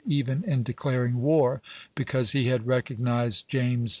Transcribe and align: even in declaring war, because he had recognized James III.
even 0.07 0.43
in 0.45 0.63
declaring 0.63 1.21
war, 1.21 1.61
because 1.93 2.31
he 2.31 2.47
had 2.47 2.65
recognized 2.65 3.47
James 3.47 3.89
III. 3.89 3.89